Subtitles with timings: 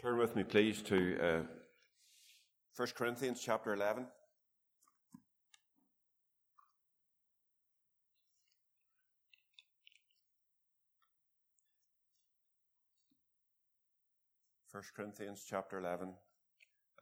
[0.00, 1.42] Turn with me, please, to uh,
[2.76, 4.06] 1 Corinthians chapter 11.
[14.68, 16.14] First Corinthians chapter 11.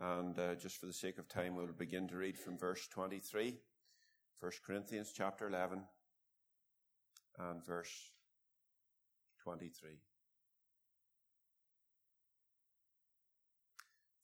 [0.01, 3.59] And uh, just for the sake of time, we'll begin to read from verse 23.
[4.41, 5.83] 1 Corinthians chapter 11
[7.39, 7.93] and verse
[9.43, 9.99] 23.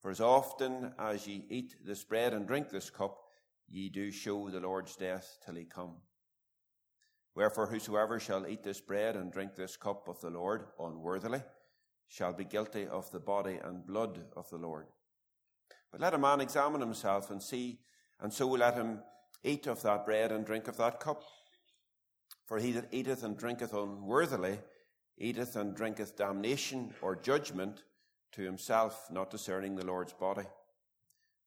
[0.00, 3.18] For as often as ye eat this bread and drink this cup,
[3.68, 5.96] ye do show the Lord's death till he come.
[7.34, 11.42] Wherefore, whosoever shall eat this bread and drink this cup of the Lord unworthily
[12.08, 14.86] shall be guilty of the body and blood of the Lord.
[15.92, 17.80] But let a man examine himself and see,
[18.20, 19.00] and so let him
[19.44, 21.22] eat of that bread and drink of that cup.
[22.46, 24.58] For he that eateth and drinketh unworthily
[25.18, 27.82] eateth and drinketh damnation or judgment
[28.32, 30.46] to himself, not discerning the Lord's body.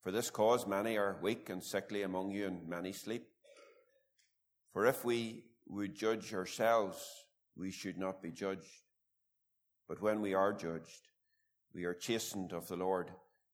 [0.02, 3.26] For this cause many are weak and sickly among you, and many sleep.
[4.72, 7.02] For if we would judge ourselves,
[7.56, 8.82] we should not be judged.
[9.88, 11.08] But when we are judged,
[11.74, 13.10] we are chastened of the Lord,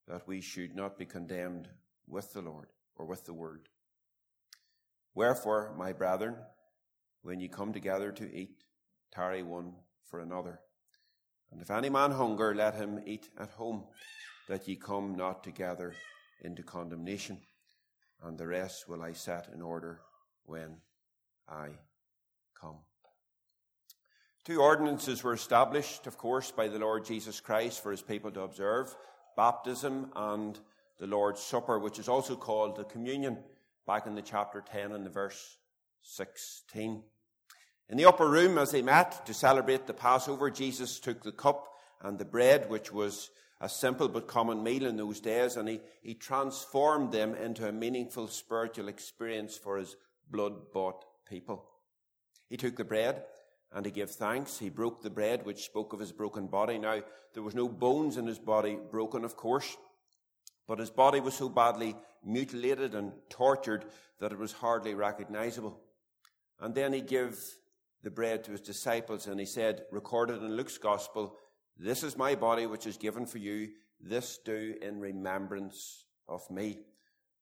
[0.09, 1.69] that we should not be condemned
[2.09, 3.69] with the Lord or with the word.
[5.15, 6.37] Wherefore, my brethren,
[7.23, 8.65] when ye come together to eat,
[9.13, 10.61] tarry one for another.
[11.53, 13.85] And if any man hunger, let him eat at home,
[14.49, 15.95] that ye come not together
[16.43, 17.39] into condemnation.
[18.23, 20.01] And the rest will I set in order
[20.45, 20.77] when
[21.49, 21.71] I
[22.61, 22.79] come.
[24.45, 28.41] Two ordinances were established, of course, by the Lord Jesus Christ for his people to
[28.41, 28.95] observe
[29.37, 30.59] baptism and
[30.99, 33.39] the Lord's Supper, which is also called the communion,
[33.87, 35.57] back in the chapter 10 and the verse
[36.03, 37.03] 16.
[37.91, 41.67] In the upper room, as they met to celebrate the Passover, Jesus took the cup
[42.01, 43.31] and the bread, which was
[43.61, 47.73] a simple but common meal in those days, and he, he transformed them into a
[47.73, 49.97] meaningful spiritual experience for his
[50.31, 51.65] blood bought people.
[52.49, 53.25] He took the bread
[53.73, 54.57] and he gave thanks.
[54.57, 56.79] He broke the bread, which spoke of his broken body.
[56.79, 57.03] Now,
[57.35, 59.77] there was no bones in his body broken, of course,
[60.69, 63.85] but his body was so badly mutilated and tortured
[64.21, 65.81] that it was hardly recognizable.
[66.61, 67.37] And then he gave
[68.03, 71.37] the bread to his disciples and he said, recorded in Luke's gospel,
[71.77, 73.69] this is my body which is given for you.
[74.01, 76.79] This do in remembrance of me.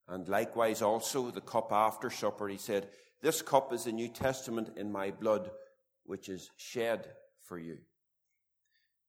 [0.08, 2.88] And likewise also the cup after supper, he said,
[3.20, 5.50] this cup is the New Testament in my blood,
[6.04, 7.08] which is shed
[7.42, 7.78] for you.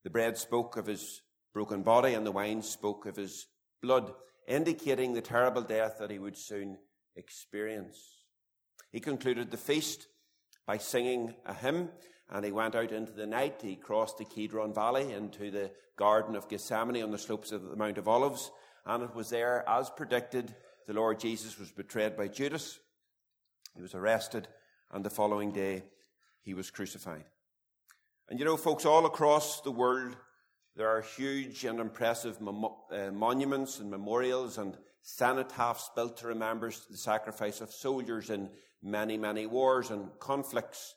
[0.03, 1.21] The bread spoke of his
[1.53, 3.47] broken body and the wine spoke of his
[3.81, 4.13] blood,
[4.47, 6.77] indicating the terrible death that he would soon
[7.15, 7.99] experience.
[8.91, 10.07] He concluded the feast
[10.69, 11.89] by singing a hymn,
[12.29, 13.59] and he went out into the night.
[13.59, 17.75] He crossed the Kidron Valley into the Garden of Gethsemane on the slopes of the
[17.75, 18.51] Mount of Olives,
[18.85, 20.53] and it was there, as predicted,
[20.85, 22.77] the Lord Jesus was betrayed by Judas.
[23.75, 24.47] He was arrested,
[24.91, 25.85] and the following day
[26.43, 27.25] he was crucified.
[28.29, 30.17] And you know, folks, all across the world,
[30.75, 36.97] there are huge and impressive uh, monuments and memorials and cenotaphs built to remember the
[36.97, 38.49] sacrifice of soldiers in
[38.81, 40.95] many, many wars and conflicts.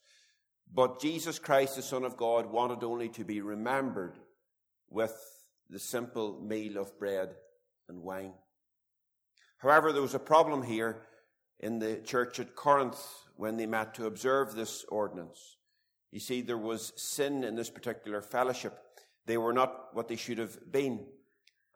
[0.73, 4.19] But Jesus Christ, the Son of God, wanted only to be remembered
[4.89, 5.15] with
[5.69, 7.35] the simple meal of bread
[7.89, 8.35] and wine.
[9.59, 11.03] However, there was a problem here
[11.61, 13.01] in the church at Corinth
[13.37, 15.57] when they met to observe this ordinance.
[16.11, 18.79] You see, there was sin in this particular fellowship.
[19.27, 21.07] They were not what they should have been.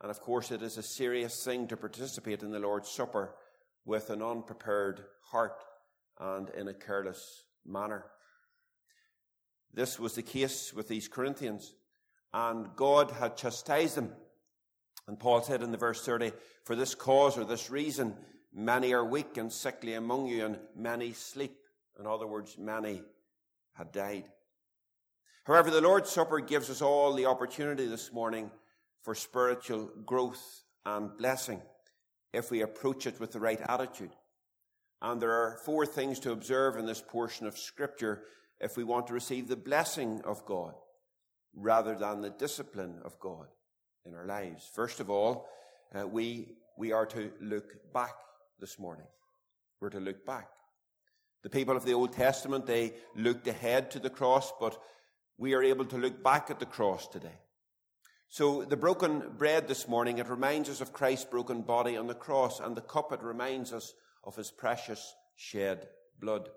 [0.00, 3.34] And of course, it is a serious thing to participate in the Lord's Supper
[3.84, 5.62] with an unprepared heart
[6.18, 8.04] and in a careless manner.
[9.72, 11.74] This was the case with these Corinthians,
[12.32, 14.12] and God had chastised them.
[15.06, 16.32] And Paul said in the verse 30,
[16.64, 18.16] For this cause or this reason,
[18.52, 21.56] many are weak and sickly among you, and many sleep.
[21.98, 23.02] In other words, many
[23.74, 24.24] had died.
[25.44, 28.50] However, the Lord's Supper gives us all the opportunity this morning
[29.06, 31.62] for spiritual growth and blessing
[32.32, 34.10] if we approach it with the right attitude.
[35.00, 38.24] And there are four things to observe in this portion of Scripture
[38.60, 40.74] if we want to receive the blessing of God
[41.54, 43.46] rather than the discipline of God
[44.04, 44.68] in our lives.
[44.74, 45.46] First of all,
[45.94, 48.16] uh, we, we are to look back
[48.58, 49.06] this morning.
[49.80, 50.48] We're to look back.
[51.44, 54.76] The people of the Old Testament, they looked ahead to the cross, but
[55.38, 57.38] we are able to look back at the cross today.
[58.36, 62.14] So the broken bread this morning, it reminds us of Christ's broken body on the
[62.14, 63.94] cross, and the cup, it reminds us
[64.24, 65.88] of his precious shed
[66.20, 66.50] blood.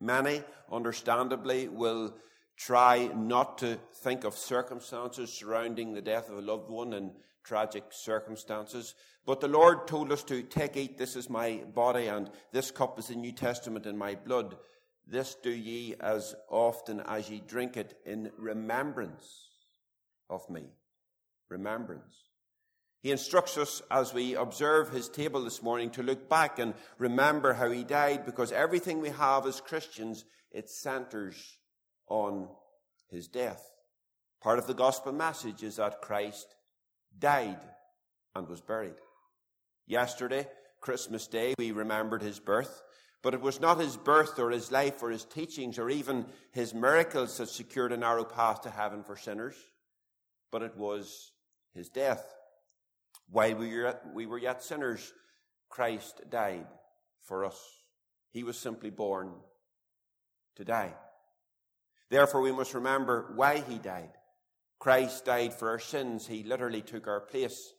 [0.00, 2.14] Many, understandably, will
[2.56, 7.86] try not to think of circumstances surrounding the death of a loved one in tragic
[7.90, 8.94] circumstances.
[9.26, 12.96] But the Lord told us to take, eat, this is my body, and this cup
[13.00, 14.56] is the New Testament in my blood.
[15.04, 19.49] This do ye as often as ye drink it in remembrance
[20.30, 20.64] of me.
[21.50, 22.30] Remembrance.
[23.02, 27.54] He instructs us as we observe his table this morning to look back and remember
[27.54, 31.58] how he died because everything we have as Christians, it centers
[32.08, 32.48] on
[33.08, 33.70] his death.
[34.42, 36.54] Part of the gospel message is that Christ
[37.18, 37.60] died
[38.34, 38.94] and was buried.
[39.86, 40.46] Yesterday,
[40.80, 42.82] Christmas Day, we remembered his birth,
[43.22, 46.72] but it was not his birth or his life or his teachings or even his
[46.74, 49.56] miracles that secured a narrow path to heaven for sinners,
[50.50, 51.32] but it was
[51.74, 52.24] his death.
[53.28, 55.12] While we were, yet, we were yet sinners,
[55.68, 56.66] Christ died
[57.22, 57.58] for us.
[58.32, 59.32] He was simply born
[60.56, 60.94] to die.
[62.10, 64.10] Therefore, we must remember why he died.
[64.78, 66.26] Christ died for our sins.
[66.26, 67.72] He literally took our place.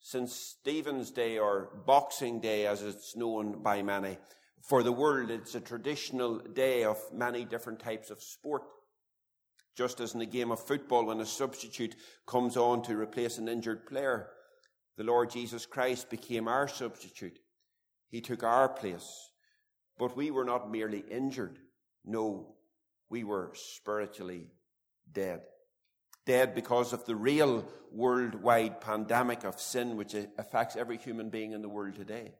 [0.00, 4.16] Saint Stephen's Day or Boxing Day, as it's known by many,
[4.62, 8.62] for the world, it's a traditional day of many different types of sport.
[9.78, 11.94] Just as in a game of football, when a substitute
[12.26, 14.26] comes on to replace an injured player,
[14.96, 17.38] the Lord Jesus Christ became our substitute.
[18.08, 19.30] He took our place.
[19.96, 21.60] But we were not merely injured.
[22.04, 22.56] No,
[23.08, 24.48] we were spiritually
[25.12, 25.42] dead.
[26.26, 31.62] Dead because of the real worldwide pandemic of sin which affects every human being in
[31.62, 32.32] the world today.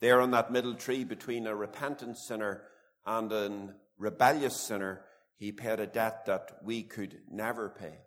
[0.00, 2.62] There on that middle tree between a repentant sinner
[3.04, 5.02] and a rebellious sinner,
[5.36, 7.98] he paid a debt that we could never pay.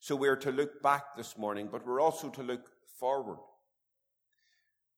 [0.00, 3.38] So we're to look back this morning, but we're also to look forward.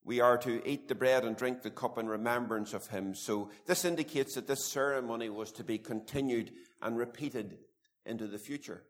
[0.04, 3.14] We are to eat the bread and drink the cup in remembrance of him.
[3.14, 7.58] So this indicates that this ceremony was to be continued and repeated
[8.04, 8.82] into the future.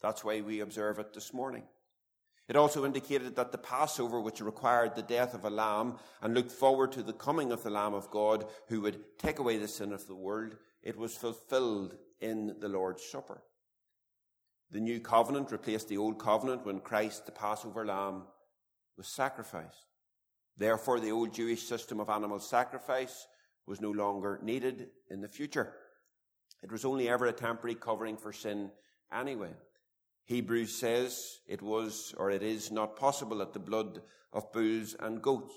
[0.00, 1.64] That's why we observe it this morning.
[2.48, 6.52] It also indicated that the Passover, which required the death of a lamb and looked
[6.52, 9.92] forward to the coming of the Lamb of God who would take away the sin
[9.92, 10.54] of the world,
[10.86, 13.42] it was fulfilled in the Lord's Supper.
[14.70, 18.22] The new covenant replaced the old covenant when Christ, the Passover lamb,
[18.96, 19.84] was sacrificed.
[20.56, 23.26] Therefore, the old Jewish system of animal sacrifice
[23.66, 25.74] was no longer needed in the future.
[26.62, 28.70] It was only ever a temporary covering for sin
[29.12, 29.54] anyway.
[30.26, 34.02] Hebrews says it was or it is not possible that the blood
[34.32, 35.54] of bulls and goats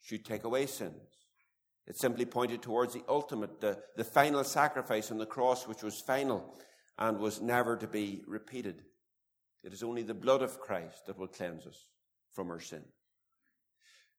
[0.00, 1.27] should take away sins.
[1.88, 5.98] It simply pointed towards the ultimate, the, the final sacrifice on the cross, which was
[5.98, 6.54] final
[6.98, 8.82] and was never to be repeated.
[9.64, 11.86] It is only the blood of Christ that will cleanse us
[12.34, 12.84] from our sin.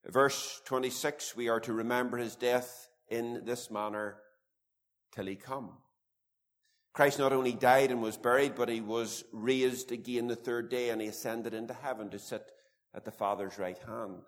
[0.03, 4.17] Verse 26, we are to remember his death in this manner
[5.13, 5.73] till he come.
[6.93, 10.89] Christ not only died and was buried, but he was raised again the third day
[10.89, 12.51] and he ascended into heaven to sit
[12.95, 14.23] at the Father's right hand.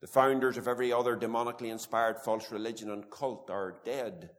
[0.00, 4.30] The founders of every other demonically inspired false religion and cult are dead,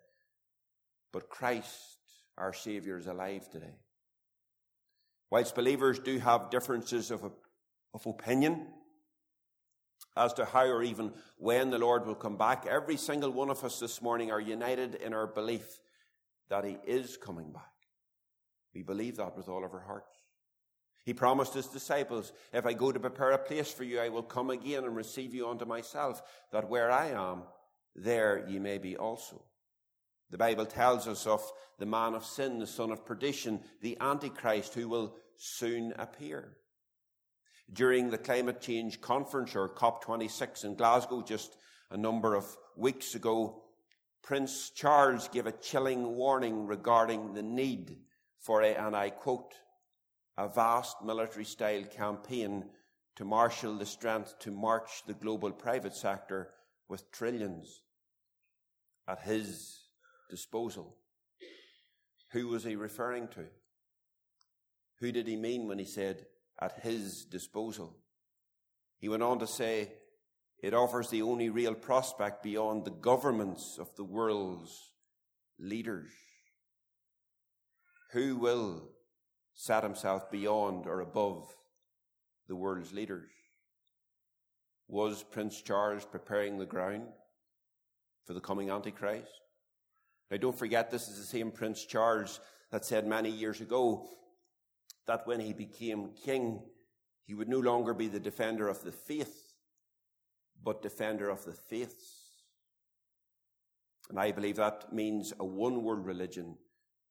[1.11, 1.97] but Christ,
[2.37, 3.79] our Savior, is alive today.
[5.31, 7.23] Whilst believers do have differences of,
[7.93, 8.67] of opinion,
[10.17, 12.65] as to how or even when the Lord will come back.
[12.65, 15.79] Every single one of us this morning are united in our belief
[16.49, 17.63] that He is coming back.
[18.73, 20.15] We believe that with all of our hearts.
[21.05, 24.23] He promised His disciples, If I go to prepare a place for you, I will
[24.23, 26.21] come again and receive you unto myself,
[26.51, 27.43] that where I am,
[27.95, 29.43] there ye may be also.
[30.31, 31.41] The Bible tells us of
[31.79, 36.57] the man of sin, the son of perdition, the Antichrist, who will soon appear
[37.71, 41.57] during the climate change conference or COP26 in Glasgow just
[41.89, 42.45] a number of
[42.75, 43.63] weeks ago,
[44.21, 47.97] Prince Charles gave a chilling warning regarding the need
[48.39, 49.53] for a, and I quote,
[50.37, 52.65] a vast military style campaign
[53.15, 56.49] to marshal the strength to march the global private sector
[56.89, 57.81] with trillions
[59.07, 59.79] at his
[60.29, 60.97] disposal.
[62.31, 63.45] Who was he referring to?
[64.99, 66.25] Who did he mean when he said
[66.59, 67.95] at his disposal.
[68.99, 69.91] He went on to say,
[70.63, 74.93] it offers the only real prospect beyond the governments of the world's
[75.59, 76.11] leaders.
[78.11, 78.89] Who will
[79.55, 81.47] set himself beyond or above
[82.47, 83.31] the world's leaders?
[84.87, 87.07] Was Prince Charles preparing the ground
[88.25, 89.41] for the coming Antichrist?
[90.29, 92.39] Now, don't forget, this is the same Prince Charles
[92.71, 94.07] that said many years ago
[95.07, 96.61] that when he became king,
[97.25, 99.53] he would no longer be the defender of the faith,
[100.63, 102.25] but defender of the faiths.
[104.09, 106.57] And I believe that means a one world religion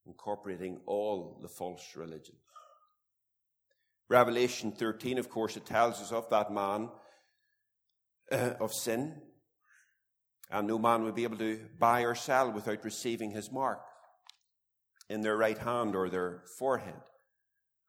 [0.06, 2.38] incorporating all the false religions.
[4.08, 6.90] Revelation 13, of course, it tells us of that man
[8.30, 9.14] uh, of sin.
[10.50, 13.80] And no man would be able to buy or sell without receiving his mark
[15.08, 17.00] in their right hand or their forehead.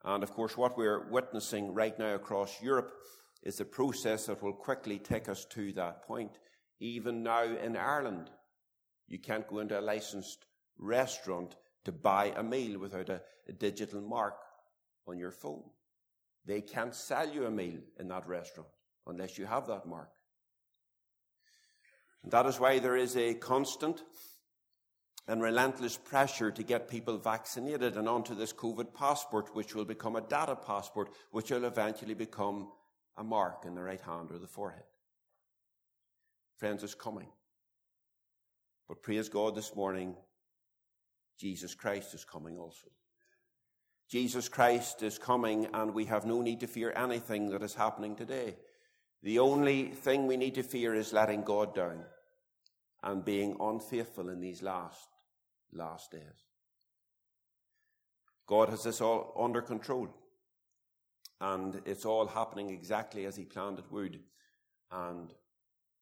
[0.03, 2.91] And of course, what we're witnessing right now across Europe
[3.43, 6.31] is a process that will quickly take us to that point.
[6.79, 8.29] Even now in Ireland,
[9.07, 10.45] you can't go into a licensed
[10.77, 14.35] restaurant to buy a meal without a, a digital mark
[15.07, 15.63] on your phone.
[16.45, 18.69] They can't sell you a meal in that restaurant
[19.07, 20.09] unless you have that mark.
[22.23, 24.03] And that is why there is a constant
[25.27, 30.15] and relentless pressure to get people vaccinated and onto this COVID passport, which will become
[30.15, 32.69] a data passport, which will eventually become
[33.17, 34.83] a mark in the right hand or the forehead.
[36.57, 37.27] Friends, it's coming.
[38.87, 40.15] But praise God this morning,
[41.39, 42.87] Jesus Christ is coming also.
[44.09, 48.15] Jesus Christ is coming, and we have no need to fear anything that is happening
[48.15, 48.55] today.
[49.23, 52.03] The only thing we need to fear is letting God down
[53.03, 55.07] and being unfaithful in these last
[55.73, 56.45] last days.
[58.47, 60.09] God has this all under control.
[61.41, 64.19] And it's all happening exactly as He planned it would.
[64.91, 65.33] And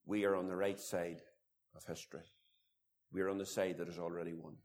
[0.05, 1.21] we are on the right side
[1.75, 2.21] of history.
[3.11, 4.55] We are on the side that has already won.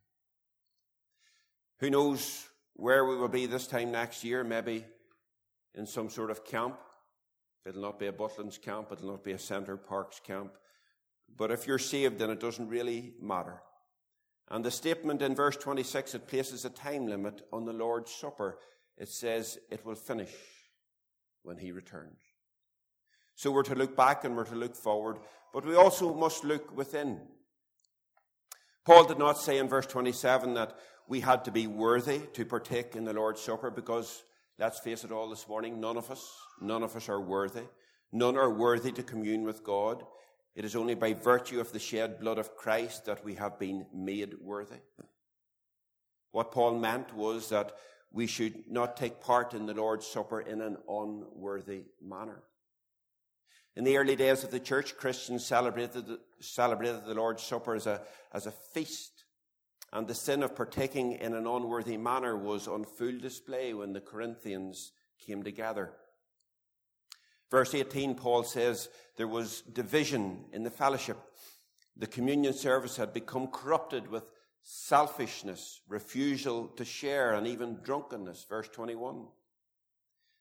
[1.80, 4.42] Who knows where we will be this time next year?
[4.42, 4.85] Maybe
[5.75, 6.78] in some sort of camp.
[7.64, 8.88] It'll not be a Butlins camp.
[8.90, 10.52] It'll not be a Center Parcs camp.
[11.37, 13.61] But if you're saved, then it doesn't really matter.
[14.50, 18.58] And the statement in verse 26, it places a time limit on the Lord's Supper.
[18.97, 20.32] It says it will finish
[21.42, 22.20] when he returns.
[23.35, 25.18] So we're to look back and we're to look forward,
[25.52, 27.20] but we also must look within.
[28.85, 30.76] Paul did not say in verse 27 that
[31.08, 34.22] we had to be worthy to partake in the Lord's Supper because,
[34.58, 37.64] let's face it all this morning, none of us, none of us are worthy.
[38.12, 40.04] None are worthy to commune with God.
[40.54, 43.86] It is only by virtue of the shed blood of Christ that we have been
[43.94, 44.80] made worthy.
[46.30, 47.72] What Paul meant was that
[48.12, 52.42] we should not take part in the Lord's Supper in an unworthy manner.
[53.76, 56.04] In the early days of the church, Christians celebrated,
[56.40, 59.17] celebrated the Lord's Supper as a, as a feast.
[59.92, 64.00] And the sin of partaking in an unworthy manner was on full display when the
[64.00, 64.92] Corinthians
[65.25, 65.92] came together.
[67.50, 71.16] Verse 18, Paul says there was division in the fellowship.
[71.97, 74.25] The communion service had become corrupted with
[74.62, 78.45] selfishness, refusal to share, and even drunkenness.
[78.49, 79.26] Verse 21.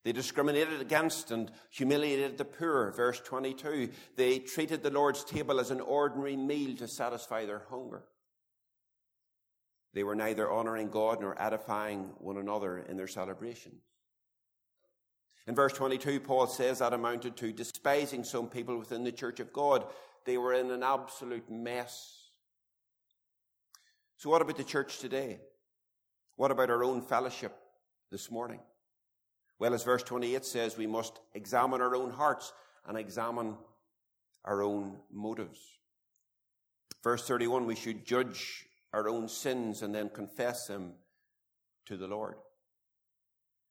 [0.03, 2.91] They discriminated against and humiliated the poor.
[2.91, 3.89] Verse 22.
[4.15, 8.03] They treated the Lord's table as an ordinary meal to satisfy their hunger.
[9.93, 13.81] They were neither honoring God nor edifying one another in their celebrations.
[15.47, 19.53] In verse 22, Paul says that amounted to despising some people within the church of
[19.53, 19.85] God.
[20.25, 22.29] They were in an absolute mess.
[24.17, 25.39] So, what about the church today?
[26.35, 27.57] What about our own fellowship
[28.11, 28.59] this morning?
[29.57, 32.51] Well, as verse 28 says, we must examine our own hearts
[32.85, 33.55] and examine
[34.45, 35.59] our own motives.
[37.03, 40.93] Verse 31, we should judge our own sins and then confess them
[41.85, 42.35] to the Lord.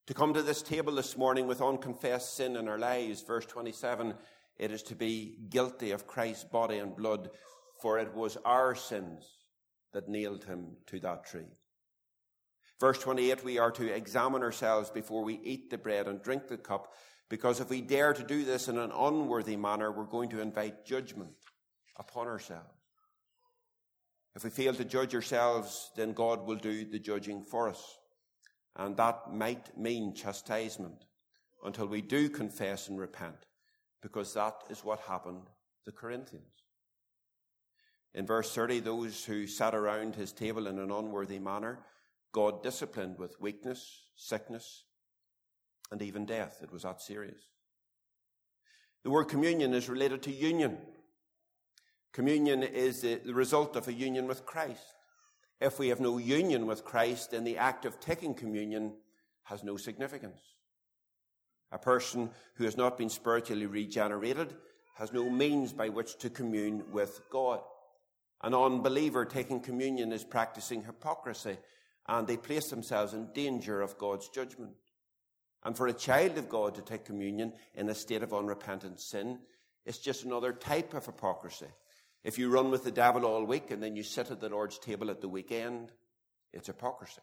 [0.07, 4.15] To come to this table this morning with unconfessed sin in our lives, verse 27,
[4.57, 7.31] it is to be guilty of Christ's body and blood,
[7.83, 9.27] for it was our sins
[9.93, 11.51] that nailed him to that tree.
[12.79, 16.57] Verse 28, we are to examine ourselves before we eat the bread and drink the
[16.57, 16.93] cup,
[17.29, 20.85] because if we dare to do this in an unworthy manner, we're going to invite
[20.87, 21.33] judgment
[21.99, 22.71] upon ourselves.
[24.37, 27.99] If we fail to judge ourselves, then God will do the judging for us.
[28.77, 31.07] And that might mean chastisement
[31.65, 33.47] until we do confess and repent,
[34.03, 35.53] because that is what happened to
[35.87, 36.45] the Corinthians.
[38.13, 41.79] In verse 30, those who sat around his table in an unworthy manner,
[42.33, 44.85] God disciplined with weakness, sickness,
[45.91, 46.59] and even death.
[46.63, 47.41] It was that serious.
[49.03, 50.77] The word communion is related to union.
[52.17, 54.95] Communion is the result of a union with Christ.
[55.61, 58.95] If we have no union with Christ, then the act of taking communion
[59.43, 60.41] has no significance.
[61.73, 64.55] A person who has not been spiritually regenerated
[64.95, 67.61] has no means by which to commune with God.
[68.43, 71.59] An unbeliever taking communion is practicing hypocrisy
[72.09, 74.73] and they place themselves in danger of God's judgment.
[75.65, 79.41] And for a child of God to take communion in a state of unrepentant sin
[79.85, 81.67] is just another type of hypocrisy.
[82.25, 84.79] If you run with the devil all week and then you sit at the Lord's
[84.79, 85.93] table at the weekend,
[86.53, 87.21] it's hypocrisy.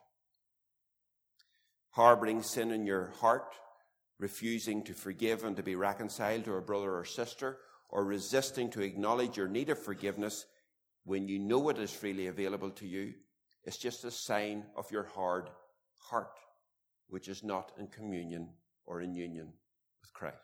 [1.91, 3.53] Harboring sin in your heart,
[4.19, 7.57] refusing to forgive and to be reconciled to a brother or sister,
[7.89, 10.45] or resisting to acknowledge your need of forgiveness
[11.03, 13.13] when you know it is freely available to you,
[13.65, 15.49] is just a sign of your hard
[16.09, 16.39] heart,
[17.09, 18.49] which is not in communion
[18.85, 19.51] or in union
[20.01, 20.37] with Christ.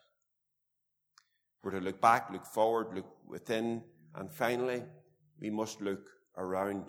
[1.64, 3.84] We're to look back, look forward, look within,
[4.16, 4.84] and finally,
[5.40, 6.02] we must look
[6.38, 6.86] around.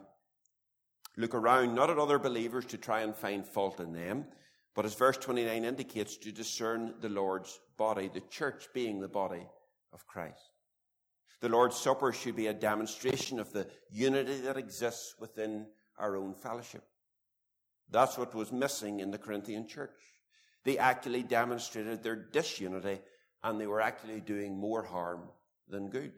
[1.16, 4.26] Look around, not at other believers to try and find fault in them,
[4.74, 9.46] but as verse 29 indicates, to discern the Lord's body, the church being the body
[9.92, 10.50] of Christ.
[11.40, 15.66] The Lord's Supper should be a demonstration of the unity that exists within
[15.98, 16.84] our own fellowship.
[17.90, 19.90] That's what was missing in the Corinthian church.
[20.64, 23.00] They actually demonstrated their disunity
[23.42, 25.22] and they were actually doing more harm
[25.68, 26.12] than good.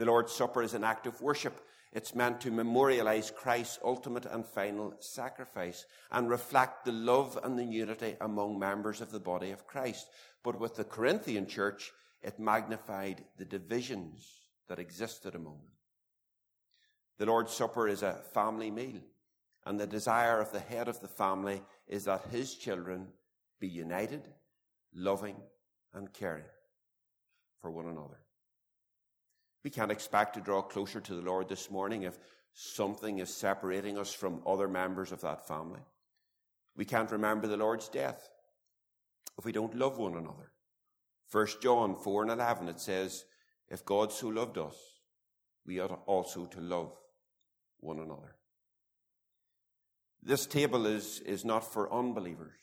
[0.00, 1.60] The Lord's Supper is an act of worship.
[1.92, 7.66] It's meant to memorialize Christ's ultimate and final sacrifice and reflect the love and the
[7.66, 10.08] unity among members of the body of Christ.
[10.42, 11.92] But with the Corinthian church,
[12.22, 14.26] it magnified the divisions
[14.68, 15.76] that existed among them.
[17.18, 19.02] The Lord's Supper is a family meal,
[19.66, 23.08] and the desire of the head of the family is that his children
[23.60, 24.22] be united,
[24.94, 25.36] loving,
[25.92, 26.48] and caring
[27.60, 28.16] for one another.
[29.62, 32.18] We can't expect to draw closer to the Lord this morning if
[32.54, 35.80] something is separating us from other members of that family.
[36.76, 38.28] We can't remember the Lord's death
[39.38, 40.52] if we don't love one another.
[41.30, 43.24] 1 John 4 and 11, it says,
[43.68, 44.76] If God so loved us,
[45.66, 46.92] we ought also to love
[47.78, 48.36] one another.
[50.22, 52.58] This table is, is not for unbelievers,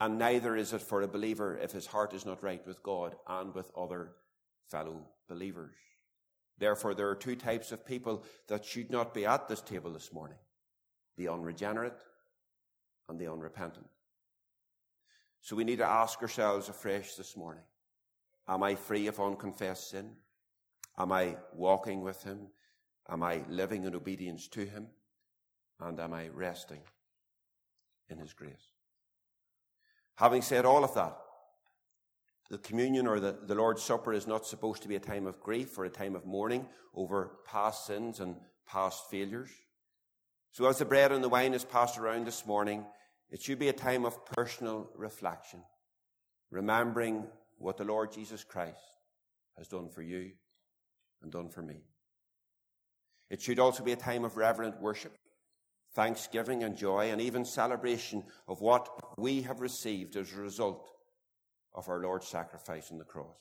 [0.00, 3.14] and neither is it for a believer if his heart is not right with God
[3.28, 4.12] and with other
[4.70, 5.74] fellow believers.
[6.58, 10.12] Therefore, there are two types of people that should not be at this table this
[10.12, 10.38] morning
[11.16, 12.00] the unregenerate
[13.08, 13.86] and the unrepentant.
[15.42, 17.64] So we need to ask ourselves afresh this morning
[18.48, 20.12] Am I free of unconfessed sin?
[20.98, 22.48] Am I walking with Him?
[23.08, 24.86] Am I living in obedience to Him?
[25.80, 26.80] And am I resting
[28.08, 28.70] in His grace?
[30.16, 31.16] Having said all of that,
[32.52, 35.40] the communion or the, the Lord's Supper is not supposed to be a time of
[35.40, 38.36] grief or a time of mourning over past sins and
[38.68, 39.48] past failures.
[40.50, 42.84] So as the bread and the wine is passed around this morning,
[43.30, 45.62] it should be a time of personal reflection,
[46.50, 47.24] remembering
[47.56, 48.98] what the Lord Jesus Christ
[49.56, 50.32] has done for you
[51.22, 51.80] and done for me.
[53.30, 55.16] It should also be a time of reverent worship,
[55.94, 60.90] thanksgiving and joy, and even celebration of what we have received as a result
[61.74, 63.36] of our Lord's sacrifice on the cross.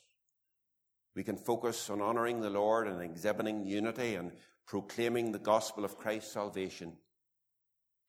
[1.16, 4.32] We can focus on honoring the Lord and exhibiting unity and
[4.66, 6.94] proclaiming the gospel of Christ's salvation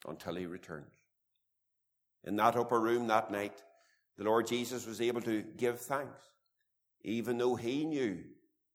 [0.06, 0.94] until he returns.
[2.24, 3.62] In that upper room that night,
[4.16, 6.22] the Lord Jesus was able to give thanks,
[7.02, 8.18] even though he knew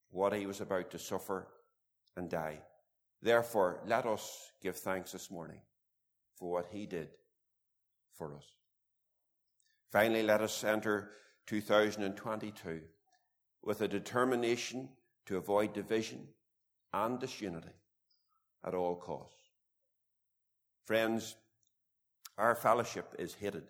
[0.09, 1.47] what he was about to suffer
[2.17, 2.59] and die.
[3.21, 5.61] Therefore, let us give thanks this morning
[6.35, 7.09] for what he did
[8.17, 8.45] for us.
[9.91, 11.11] Finally, let us enter
[11.47, 12.81] 2022
[13.63, 14.89] with a determination
[15.25, 16.27] to avoid division
[16.93, 17.67] and disunity
[18.63, 19.33] at all costs.
[20.85, 21.35] Friends,
[22.37, 23.63] our fellowship is hated.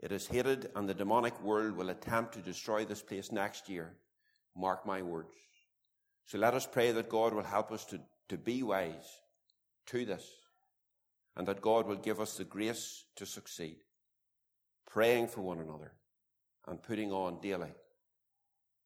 [0.00, 3.94] It is hated, and the demonic world will attempt to destroy this place next year.
[4.56, 5.36] Mark my words.
[6.26, 8.00] So let us pray that God will help us to
[8.32, 9.20] to be wise
[9.84, 10.26] to this
[11.36, 13.76] and that God will give us the grace to succeed,
[14.86, 15.92] praying for one another
[16.66, 17.72] and putting on daily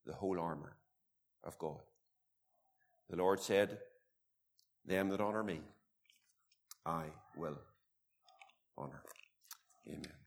[0.04, 0.76] the whole armour
[1.44, 1.80] of God.
[3.10, 3.78] The Lord said,
[4.84, 5.60] Them that honour me,
[6.84, 7.04] I
[7.36, 7.58] will
[8.78, 9.02] honour.
[9.88, 10.25] Amen.